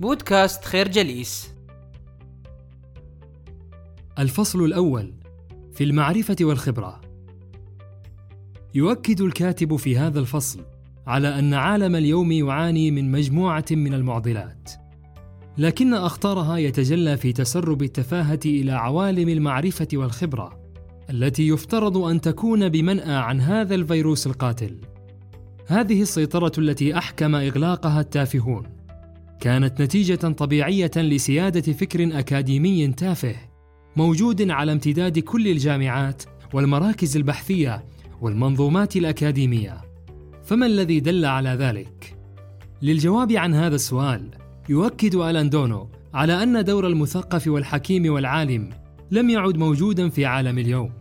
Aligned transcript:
بودكاست 0.00 0.64
خير 0.64 0.88
جليس. 0.88 1.54
الفصل 4.18 4.64
الأول 4.64 5.14
في 5.72 5.84
المعرفة 5.84 6.36
والخبرة. 6.40 7.00
يؤكد 8.74 9.20
الكاتب 9.20 9.76
في 9.76 9.98
هذا 9.98 10.20
الفصل 10.20 10.60
على 11.06 11.38
أن 11.38 11.54
عالم 11.54 11.96
اليوم 11.96 12.32
يعاني 12.32 12.90
من 12.90 13.10
مجموعة 13.10 13.64
من 13.70 13.94
المعضلات 13.94 14.70
لكن 15.58 15.94
أخطرها 15.94 16.56
يتجلى 16.56 17.16
في 17.16 17.32
تسرب 17.32 17.82
التفاهة 17.82 18.40
إلى 18.46 18.72
عوالم 18.72 19.28
المعرفة 19.28 19.88
والخبرة 19.94 20.60
التي 21.10 21.48
يفترض 21.48 21.98
أن 21.98 22.20
تكون 22.20 22.68
بمنأى 22.68 23.14
عن 23.14 23.40
هذا 23.40 23.74
الفيروس 23.74 24.26
القاتل. 24.26 24.76
هذه 25.66 26.02
السيطرة 26.02 26.52
التي 26.58 26.98
أحكم 26.98 27.34
إغلاقها 27.34 28.00
التافهون. 28.00 28.75
كانت 29.40 29.82
نتيجة 29.82 30.14
طبيعية 30.14 30.90
لسيادة 30.96 31.72
فكر 31.72 32.18
أكاديمي 32.18 32.88
تافه 32.88 33.36
موجود 33.96 34.50
على 34.50 34.72
امتداد 34.72 35.18
كل 35.18 35.48
الجامعات 35.48 36.22
والمراكز 36.52 37.16
البحثية 37.16 37.84
والمنظومات 38.20 38.96
الأكاديمية 38.96 39.80
فما 40.44 40.66
الذي 40.66 41.00
دل 41.00 41.24
على 41.24 41.48
ذلك؟ 41.48 42.16
للجواب 42.82 43.32
عن 43.32 43.54
هذا 43.54 43.74
السؤال 43.74 44.30
يؤكد 44.68 45.14
ألان 45.14 45.50
دونو 45.50 45.88
على 46.14 46.42
أن 46.42 46.64
دور 46.64 46.86
المثقف 46.86 47.48
والحكيم 47.48 48.12
والعالم 48.12 48.70
لم 49.10 49.30
يعد 49.30 49.56
موجودا 49.56 50.08
في 50.08 50.24
عالم 50.24 50.58
اليوم 50.58 50.92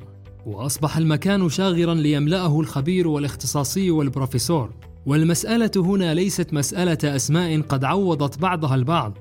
وأصبح 0.45 0.97
المكان 0.97 1.49
شاغرا 1.49 1.93
ليملأه 1.93 2.59
الخبير 2.59 3.07
والاختصاصي 3.07 3.91
والبروفيسور 3.91 4.73
والمسألة 5.05 5.71
هنا 5.75 6.13
ليست 6.13 6.53
مسألة 6.53 7.15
أسماء 7.15 7.61
قد 7.61 7.83
عوضت 7.83 8.39
بعضها 8.39 8.75
البعض 8.75 9.17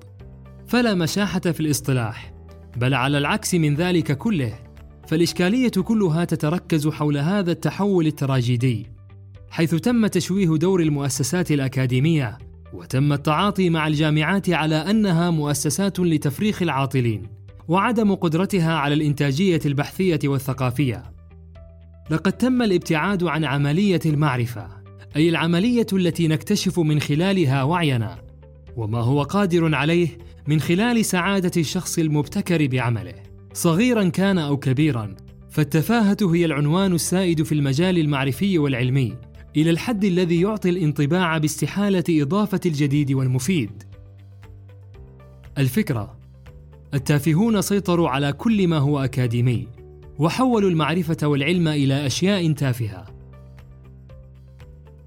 فلا 0.67 0.95
مشاحة 0.95 1.41
في 1.41 1.61
الاصطلاح 1.61 2.35
بل 2.77 2.95
على 2.95 3.19
العكس 3.19 3.55
من 3.55 3.75
ذلك 3.75 4.19
كله 4.19 4.55
فالإشكالية 5.09 5.69
كلها 5.69 6.25
تتركز 6.25 6.89
حول 6.89 7.19
هذا 7.19 7.53
التحول 7.53 8.07
التراجيدي 8.07 8.87
حيث 9.51 9.75
تم 9.75 10.07
تشويه 10.07 10.57
دور 10.57 10.81
المؤسسات 10.81 11.53
الأكاديمية 11.53 12.39
وتم 12.73 13.13
التعاطي 13.13 13.71
مع 13.71 13.87
الجامعات 13.87 14.51
على 14.51 14.75
أنها 14.75 15.31
مؤسسات 15.31 16.01
لتفريخ 16.01 16.63
العاطلين 16.63 17.23
وعدم 17.69 18.15
قدرتها 18.15 18.75
على 18.75 18.95
الإنتاجية 18.95 19.61
البحثية 19.67 20.19
والثقافية. 20.25 21.03
لقد 22.11 22.33
تم 22.33 22.63
الابتعاد 22.63 23.25
عن 23.25 23.45
عملية 23.45 24.01
المعرفة. 24.07 24.84
أي 25.17 25.29
العملية 25.29 25.87
التي 25.93 26.29
نكتشف 26.29 26.79
من 26.79 27.01
خلالها 27.01 27.63
وعينا 27.63 28.19
وما 28.77 29.01
هو 29.01 29.23
قادر 29.23 29.75
عليه 29.75 30.09
من 30.47 30.61
خلال 30.61 31.05
سعادة 31.05 31.51
الشخص 31.57 31.99
المبتكر 31.99 32.67
بعمله 32.67 33.15
صغيرا 33.53 34.09
كان 34.09 34.39
أو 34.39 34.57
كبيرا 34.57 35.15
فالتفاهة 35.51 36.17
هي 36.23 36.45
العنوان 36.45 36.93
السائد 36.93 37.43
في 37.43 37.53
المجال 37.53 37.99
المعرفي 37.99 38.59
والعلمي 38.59 39.17
إلى 39.57 39.71
الحد 39.71 40.05
الذي 40.05 40.41
يعطي 40.41 40.69
الانطباع 40.69 41.39
باستحالة 41.39 42.05
إضافة 42.11 42.61
الجديد 42.67 43.13
والمفيد 43.13 43.83
الفكرة 45.59 46.17
التافهون 46.95 47.63
سيطروا 47.63 48.09
على 48.09 48.33
كل 48.33 48.69
ما 48.69 48.79
هو 48.79 48.99
أكاديمي 48.99 49.69
وحولوا 50.19 50.71
المعرفة 50.71 51.27
والعلم 51.27 51.69
إلى 51.69 52.07
أشياء 52.07 52.53
تافهة. 52.53 53.14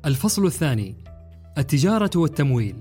الفصل 0.07 0.45
الثاني: 0.45 0.95
التجارة 1.57 2.09
والتمويل. 2.15 2.75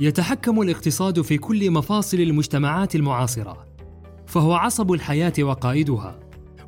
يتحكم 0.00 0.60
الاقتصاد 0.60 1.20
في 1.20 1.38
كل 1.38 1.70
مفاصل 1.70 2.20
المجتمعات 2.20 2.94
المعاصرة، 2.94 3.66
فهو 4.26 4.52
عصب 4.52 4.92
الحياة 4.92 5.32
وقائدها، 5.40 6.20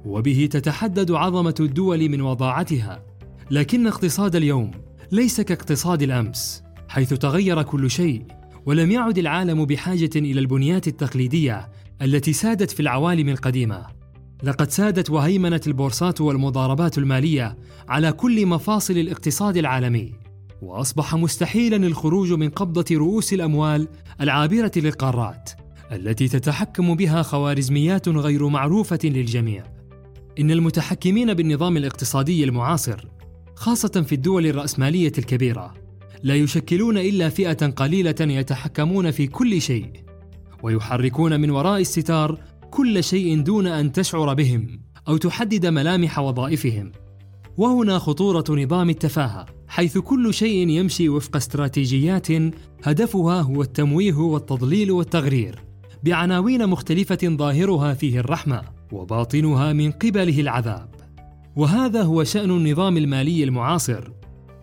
وبه 0.04 0.48
تتحدد 0.52 1.10
عظمة 1.10 1.54
الدول 1.60 2.08
من 2.08 2.20
وضاعتها. 2.20 3.02
لكن 3.50 3.86
اقتصاد 3.86 4.36
اليوم 4.36 4.70
ليس 5.12 5.40
كاقتصاد 5.40 6.02
الأمس، 6.02 6.62
حيث 6.88 7.14
تغير 7.14 7.62
كل 7.62 7.90
شيء، 7.90 8.24
ولم 8.66 8.90
يعد 8.90 9.18
العالم 9.18 9.64
بحاجة 9.64 10.10
إلى 10.16 10.40
البنيات 10.40 10.88
التقليدية 10.88 11.68
التي 12.02 12.32
سادت 12.32 12.70
في 12.70 12.80
العوالم 12.80 13.28
القديمة 13.28 13.99
لقد 14.42 14.70
سادت 14.70 15.10
وهيمنت 15.10 15.66
البورصات 15.66 16.20
والمضاربات 16.20 16.98
المالية 16.98 17.56
على 17.88 18.12
كل 18.12 18.46
مفاصل 18.46 18.98
الاقتصاد 18.98 19.56
العالمي 19.56 20.12
وأصبح 20.62 21.14
مستحيلا 21.14 21.76
الخروج 21.76 22.32
من 22.32 22.48
قبضة 22.48 22.84
رؤوس 22.92 23.32
الأموال 23.32 23.88
العابرة 24.20 24.72
للقارات 24.76 25.50
التي 25.92 26.28
تتحكم 26.28 26.94
بها 26.94 27.22
خوارزميات 27.22 28.08
غير 28.08 28.48
معروفة 28.48 28.98
للجميع. 29.04 29.64
إن 30.38 30.50
المتحكمين 30.50 31.34
بالنظام 31.34 31.76
الاقتصادي 31.76 32.44
المعاصر 32.44 33.08
خاصة 33.54 34.04
في 34.06 34.14
الدول 34.14 34.46
الرأسمالية 34.46 35.12
الكبيرة 35.18 35.74
لا 36.22 36.34
يشكلون 36.34 36.98
إلا 36.98 37.28
فئة 37.28 37.66
قليلة 37.66 38.14
يتحكمون 38.20 39.10
في 39.10 39.26
كل 39.26 39.60
شيء 39.60 39.90
ويحركون 40.62 41.40
من 41.40 41.50
وراء 41.50 41.80
الستار 41.80 42.38
كل 42.70 43.04
شيء 43.04 43.42
دون 43.42 43.66
أن 43.66 43.92
تشعر 43.92 44.34
بهم 44.34 44.80
أو 45.08 45.16
تحدد 45.16 45.66
ملامح 45.66 46.18
وظائفهم. 46.18 46.92
وهنا 47.56 47.98
خطورة 47.98 48.44
نظام 48.50 48.90
التفاهة 48.90 49.46
حيث 49.68 49.98
كل 49.98 50.34
شيء 50.34 50.68
يمشي 50.68 51.08
وفق 51.08 51.36
استراتيجيات 51.36 52.28
هدفها 52.84 53.40
هو 53.40 53.62
التمويه 53.62 54.14
والتضليل 54.14 54.90
والتغرير 54.90 55.64
بعناوين 56.04 56.66
مختلفة 56.66 57.18
ظاهرها 57.24 57.94
فيه 57.94 58.20
الرحمة 58.20 58.62
وباطنها 58.92 59.72
من 59.72 59.92
قبله 59.92 60.40
العذاب. 60.40 60.94
وهذا 61.56 62.02
هو 62.02 62.24
شأن 62.24 62.50
النظام 62.50 62.96
المالي 62.96 63.44
المعاصر 63.44 64.10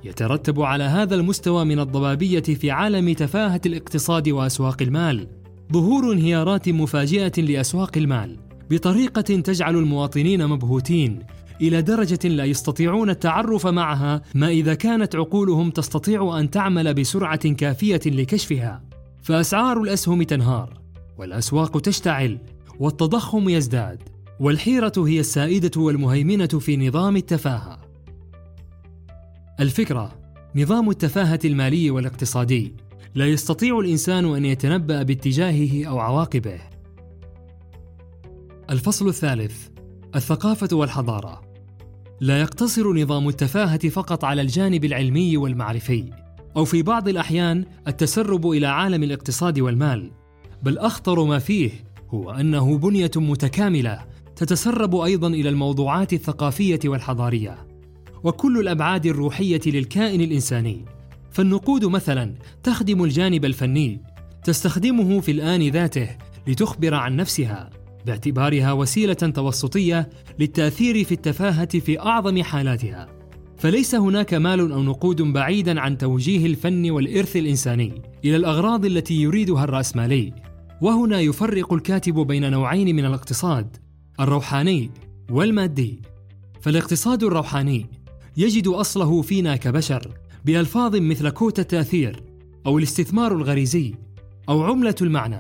يترتب 0.04 0.62
على 0.62 0.84
هذا 0.84 1.16
المستوى 1.16 1.66
من 1.66 1.80
الضبابية 1.80 2.40
في 2.40 2.72
عالم 2.72 3.14
تفاهة 3.14 3.62
الاقتصاد 3.66 4.30
وأسواق 4.30 4.82
المال 4.82 5.28
ظهور 5.74 6.14
انهيارات 6.14 6.70
مفاجئة 6.70 7.42
لأسواق 7.42 7.98
المال 7.98 8.38
بطريقة 8.70 9.22
تجعل 9.22 9.76
المواطنين 9.76 10.48
مبهوتين 10.48 11.20
إلى 11.62 11.82
درجة 11.82 12.28
لا 12.28 12.46
يستطيعون 12.46 13.10
التعرف 13.10 13.68
معها 13.68 14.22
ما 14.36 14.50
إذا 14.50 14.74
كانت 14.74 15.16
عقولهم 15.16 15.70
تستطيع 15.70 16.40
أن 16.40 16.50
تعمل 16.50 16.94
بسرعة 16.94 17.50
كافية 17.50 18.00
لكشفها. 18.06 18.84
فأسعار 19.22 19.82
الأسهم 19.82 20.24
تنهار 20.24 20.74
والأسواق 21.18 21.82
تشتعل 21.82 22.38
والتضخم 22.80 23.50
يزداد 23.50 24.04
والحيرة 24.40 24.94
هي 24.98 25.20
السائدة 25.20 25.82
والمهيمنة 25.82 26.48
في 26.48 26.78
نظام 26.88 27.16
التفاهة. 27.16 27.80
الفكرة 29.60 30.20
نظام 30.56 30.90
التفاهة 30.90 31.40
المالي 31.46 31.92
والاقتصادي. 31.92 32.74
لا 33.18 33.26
يستطيع 33.26 33.80
الإنسان 33.80 34.36
أن 34.36 34.46
يتنبأ 34.46 35.04
باتجاهه 35.04 35.86
أو 35.86 36.00
عواقبه. 36.00 36.60
الفصل 38.70 39.08
الثالث 39.08 39.68
الثقافة 40.16 40.76
والحضارة. 40.76 41.42
لا 42.22 42.42
يقتصر 42.42 42.94
نظام 42.94 43.30
التفاهة 43.30 43.90
فقط 43.90 44.24
على 44.24 44.42
الجانب 44.42 44.86
العلمي 44.86 45.38
والمعرفي 45.38 46.06
أو 46.58 46.66
في 46.66 46.82
بعض 46.82 47.08
الأحيان 47.08 47.66
التسرب 47.88 48.50
إلى 48.50 48.68
عالم 48.68 49.04
الاقتصاد 49.04 49.60
والمال 49.60 50.12
بل 50.64 50.78
أخطر 50.78 51.24
ما 51.24 51.40
فيه 51.40 51.72
هو 52.10 52.32
أنه 52.32 52.78
بنية 52.78 53.12
متكاملة 53.16 54.06
تتسرب 54.36 54.96
أيضا 54.96 55.28
إلى 55.28 55.50
الموضوعات 55.50 56.14
الثقافية 56.14 56.80
والحضارية 56.86 57.68
وكل 58.24 58.60
الأبعاد 58.60 59.06
الروحية 59.06 59.62
للكائن 59.66 60.22
الإنساني. 60.22 60.97
فالنقود 61.38 61.86
مثلا 61.86 62.36
تخدم 62.64 63.04
الجانب 63.04 63.46
الفني 63.46 64.02
تستخدمه 64.44 65.20
في 65.20 65.32
الآن 65.32 65.70
ذاته 65.70 66.10
لتخبر 66.48 66.94
عن 66.94 67.16
نفسها 67.16 67.70
باعتبارها 68.06 68.72
وسيلة 68.72 69.14
توسطية 69.14 70.10
للتأثير 70.40 71.04
في 71.04 71.12
التفاهة 71.12 71.80
في 71.80 72.00
أعظم 72.00 72.44
حالاتها. 72.44 73.08
فليس 73.58 73.96
هناك 73.96 74.34
مال 74.34 74.72
أو 74.72 74.84
نقود 74.84 75.22
بعيدا 75.22 75.80
عن 75.80 75.98
توجيه 75.98 76.46
الفن 76.46 76.90
والإرث 76.92 77.36
الإنساني 77.36 78.02
إلى 78.26 78.36
الأغراض 78.36 78.86
التي 78.86 79.22
يريدها 79.22 79.64
الرأسمالي. 79.64 80.34
وهنا 80.82 81.20
يفرق 81.20 81.74
الكاتب 81.74 82.16
بين 82.16 82.52
نوعين 82.52 82.96
من 82.96 83.06
الاقتصاد 83.06 83.78
الروحاني 84.20 84.92
والمادي. 85.32 86.02
فالاقتصاد 86.62 87.24
الروحاني 87.24 87.86
يجد 88.38 88.68
أصله 88.68 89.22
فينا 89.22 89.56
كبشر. 89.56 90.27
بألفاظ 90.48 90.96
مثل 90.96 91.30
كوت 91.30 91.60
التأثير 91.60 92.24
أو 92.66 92.78
الاستثمار 92.78 93.36
الغريزي 93.36 93.96
أو 94.50 94.64
عملة 94.64 94.96
المعنى 95.02 95.40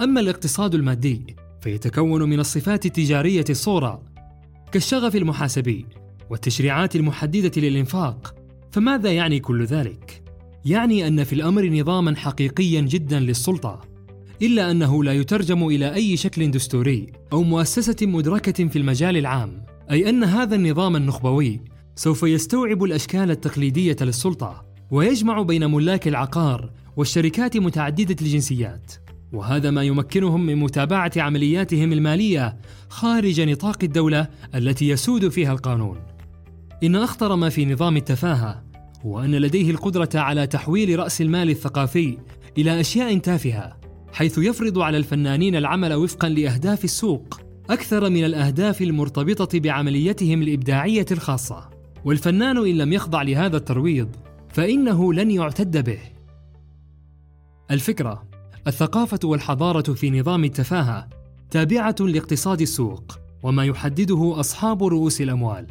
أما 0.00 0.20
الاقتصاد 0.20 0.74
المادي 0.74 1.36
فيتكون 1.60 2.22
من 2.22 2.40
الصفات 2.40 2.86
التجارية 2.86 3.44
الصورة 3.50 4.02
كالشغف 4.72 5.16
المحاسبي 5.16 5.86
والتشريعات 6.30 6.96
المحددة 6.96 7.62
للإنفاق 7.62 8.34
فماذا 8.72 9.12
يعني 9.12 9.40
كل 9.40 9.64
ذلك؟ 9.64 10.22
يعني 10.64 11.06
أن 11.06 11.24
في 11.24 11.32
الأمر 11.32 11.68
نظاما 11.68 12.16
حقيقيا 12.16 12.80
جدا 12.80 13.20
للسلطة 13.20 13.80
إلا 14.42 14.70
أنه 14.70 15.04
لا 15.04 15.12
يترجم 15.12 15.66
إلى 15.66 15.94
أي 15.94 16.16
شكل 16.16 16.50
دستوري 16.50 17.06
أو 17.32 17.42
مؤسسة 17.42 18.06
مدركة 18.06 18.68
في 18.68 18.78
المجال 18.78 19.16
العام 19.16 19.64
أي 19.90 20.08
أن 20.08 20.24
هذا 20.24 20.54
النظام 20.54 20.96
النخبوي 20.96 21.60
سوف 21.98 22.22
يستوعب 22.22 22.84
الأشكال 22.84 23.30
التقليدية 23.30 23.96
للسلطة 24.00 24.64
ويجمع 24.90 25.42
بين 25.42 25.70
ملاك 25.70 26.08
العقار 26.08 26.70
والشركات 26.96 27.56
متعددة 27.56 28.16
الجنسيات. 28.20 28.92
وهذا 29.32 29.70
ما 29.70 29.82
يمكنهم 29.82 30.46
من 30.46 30.56
متابعة 30.56 31.12
عملياتهم 31.16 31.92
المالية 31.92 32.56
خارج 32.88 33.40
نطاق 33.40 33.78
الدولة 33.82 34.28
التي 34.54 34.88
يسود 34.88 35.28
فيها 35.28 35.52
القانون. 35.52 35.98
إن 36.82 36.96
أخطر 36.96 37.36
ما 37.36 37.48
في 37.48 37.66
نظام 37.66 37.96
التفاهة 37.96 38.64
هو 39.06 39.20
أن 39.20 39.34
لديه 39.34 39.70
القدرة 39.70 40.08
على 40.14 40.46
تحويل 40.46 40.98
رأس 40.98 41.20
المال 41.20 41.50
الثقافي 41.50 42.18
إلى 42.58 42.80
أشياء 42.80 43.18
تافهة 43.18 43.76
حيث 44.12 44.38
يفرض 44.38 44.78
على 44.78 44.96
الفنانين 44.96 45.56
العمل 45.56 45.94
وفقا 45.94 46.28
لأهداف 46.28 46.84
السوق 46.84 47.40
أكثر 47.70 48.10
من 48.10 48.24
الأهداف 48.24 48.82
المرتبطة 48.82 49.60
بعمليتهم 49.60 50.42
الإبداعية 50.42 51.06
الخاصة. 51.10 51.75
والفنان 52.06 52.56
إن 52.56 52.78
لم 52.78 52.92
يخضع 52.92 53.22
لهذا 53.22 53.56
الترويض 53.56 54.08
فإنه 54.48 55.12
لن 55.12 55.30
يعتد 55.30 55.84
به. 55.84 55.98
الفكرة 57.70 58.28
الثقافة 58.66 59.18
والحضارة 59.24 59.92
في 59.92 60.10
نظام 60.10 60.44
التفاهة 60.44 61.08
تابعة 61.50 61.96
لاقتصاد 62.00 62.60
السوق 62.60 63.18
وما 63.42 63.64
يحدده 63.64 64.34
أصحاب 64.40 64.84
رؤوس 64.84 65.20
الأموال. 65.20 65.66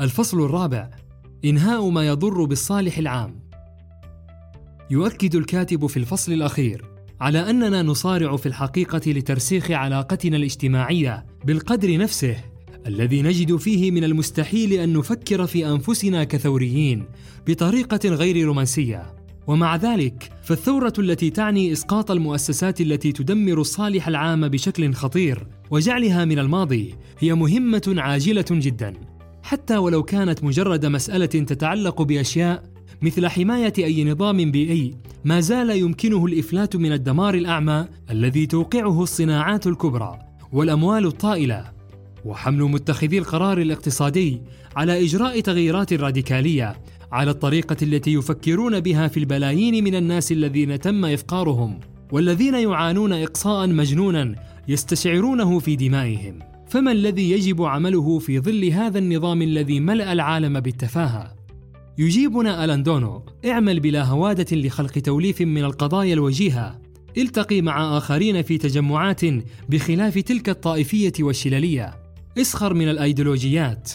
الفصل 0.00 0.44
الرابع 0.44 0.90
إنهاء 1.44 1.88
ما 1.88 2.06
يضر 2.06 2.44
بالصالح 2.44 2.98
العام. 2.98 3.40
يؤكد 4.90 5.34
الكاتب 5.34 5.86
في 5.86 5.96
الفصل 5.96 6.32
الأخير 6.32 6.84
على 7.20 7.50
أننا 7.50 7.82
نصارع 7.82 8.36
في 8.36 8.46
الحقيقة 8.46 9.12
لترسيخ 9.12 9.70
علاقتنا 9.70 10.36
الاجتماعية 10.36 11.26
بالقدر 11.44 11.98
نفسه 11.98 12.49
الذي 12.86 13.22
نجد 13.22 13.56
فيه 13.56 13.90
من 13.90 14.04
المستحيل 14.04 14.72
أن 14.72 14.92
نفكر 14.92 15.46
في 15.46 15.66
أنفسنا 15.66 16.24
كثوريين 16.24 17.04
بطريقة 17.46 18.08
غير 18.08 18.46
رومانسية. 18.46 19.14
ومع 19.46 19.76
ذلك 19.76 20.30
فالثورة 20.42 20.92
التي 20.98 21.30
تعني 21.30 21.72
إسقاط 21.72 22.10
المؤسسات 22.10 22.80
التي 22.80 23.12
تدمر 23.12 23.60
الصالح 23.60 24.08
العام 24.08 24.48
بشكل 24.48 24.92
خطير 24.92 25.46
وجعلها 25.70 26.24
من 26.24 26.38
الماضي 26.38 26.94
هي 27.18 27.34
مهمة 27.34 27.94
عاجلة 27.96 28.44
جدا. 28.50 28.92
حتى 29.42 29.76
ولو 29.76 30.02
كانت 30.02 30.44
مجرد 30.44 30.86
مسألة 30.86 31.26
تتعلق 31.26 32.02
بأشياء 32.02 32.62
مثل 33.02 33.26
حماية 33.26 33.72
أي 33.78 34.04
نظام 34.04 34.50
بيئي 34.50 34.94
ما 35.24 35.40
زال 35.40 35.70
يمكنه 35.70 36.26
الإفلات 36.26 36.76
من 36.76 36.92
الدمار 36.92 37.34
الأعمى 37.34 37.86
الذي 38.10 38.46
توقعه 38.46 39.02
الصناعات 39.02 39.66
الكبرى 39.66 40.18
والأموال 40.52 41.06
الطائلة. 41.06 41.79
وحمل 42.24 42.62
متخذي 42.62 43.18
القرار 43.18 43.58
الاقتصادي 43.58 44.42
على 44.76 45.04
إجراء 45.04 45.40
تغييرات 45.40 45.92
راديكالية 45.92 46.76
على 47.12 47.30
الطريقة 47.30 47.76
التي 47.82 48.12
يفكرون 48.12 48.80
بها 48.80 49.08
في 49.08 49.16
البلايين 49.16 49.84
من 49.84 49.94
الناس 49.94 50.32
الذين 50.32 50.78
تم 50.78 51.04
إفقارهم 51.04 51.80
والذين 52.12 52.54
يعانون 52.54 53.12
اقصاء 53.12 53.68
مجنونا 53.68 54.34
يستشعرونه 54.68 55.58
في 55.58 55.76
دمائهم. 55.76 56.38
فما 56.68 56.92
الذي 56.92 57.30
يجب 57.30 57.62
عمله 57.62 58.18
في 58.18 58.40
ظل 58.40 58.64
هذا 58.64 58.98
النظام 58.98 59.42
الذي 59.42 59.80
ملأ 59.80 60.12
العالم 60.12 60.60
بالتفاهة؟ 60.60 61.34
يجيبنا 61.98 62.64
ألاندونو 62.64 63.22
اعمل 63.46 63.80
بلا 63.80 64.04
هوادة 64.04 64.56
لخلق 64.56 64.92
توليف 64.92 65.40
من 65.40 65.64
القضايا 65.64 66.14
الوجيهة. 66.14 66.80
التقي 67.18 67.62
مع 67.62 67.98
آخرين 67.98 68.42
في 68.42 68.58
تجمعات 68.58 69.20
بخلاف 69.68 70.18
تلك 70.18 70.48
الطائفية 70.48 71.12
والشللية 71.20 71.94
اسخر 72.38 72.74
من 72.74 72.88
الأيديولوجيات. 72.88 73.90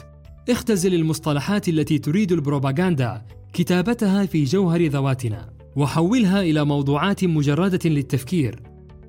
اختزل 0.50 0.94
المصطلحات 0.94 1.70
التي 1.70 1.98
تريد 1.98 2.32
البروباغندا 2.32 3.22
كتابتها 3.54 4.26
في 4.26 4.44
جوهر 4.44 4.86
ذواتنا 4.86 5.50
وحولها 5.76 6.42
إلى 6.42 6.66
موضوعات 6.66 7.26
مجردة 7.26 7.90
للتفكير. 7.90 8.60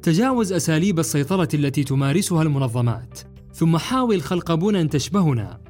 تجاوز 0.03 0.53
أساليب 0.53 0.99
السيطرة 0.99 1.49
التي 1.55 1.85
تمارسها 1.85 2.43
المنظمات. 2.43 3.21
ثم 3.53 3.77
حاول 3.77 4.23
خلق 4.23 4.55
بنى 4.55 4.89
تشبهنا. 4.89 5.61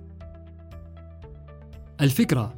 الفكرة 2.01 2.55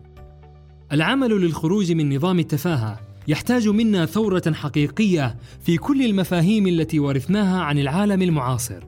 العمل 0.92 1.30
للخروج 1.30 1.92
من 1.92 2.16
نظام 2.16 2.38
التفاهة 2.38 3.00
يحتاج 3.28 3.68
منا 3.68 4.06
ثورة 4.06 4.52
حقيقية 4.54 5.36
في 5.60 5.76
كل 5.76 6.04
المفاهيم 6.04 6.66
التي 6.66 6.98
ورثناها 6.98 7.60
عن 7.62 7.78
العالم 7.78 8.22
المعاصر. 8.22 8.87